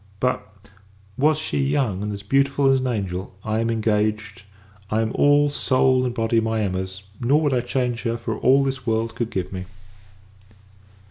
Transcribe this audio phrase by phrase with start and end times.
[0.19, 0.51] But,
[1.15, 4.41] was she young, and as beautiful as an angel, I am engaged;
[4.89, 8.63] I am all, soul and body, my Emmas: nor would I change her for all
[8.63, 9.65] this world could give me.